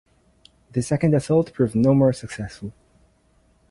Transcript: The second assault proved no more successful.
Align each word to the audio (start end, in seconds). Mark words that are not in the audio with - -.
The 0.71 0.81
second 0.81 1.13
assault 1.13 1.53
proved 1.53 1.75
no 1.75 1.93
more 1.93 2.11
successful. 2.11 2.73